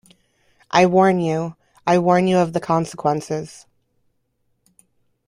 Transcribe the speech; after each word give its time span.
I 0.71 0.87
warn 0.87 1.19
you, 1.19 1.55
I 1.85 1.99
warn 1.99 2.25
you 2.25 2.39
of 2.39 2.53
the 2.53 2.59
consequences. 2.59 3.67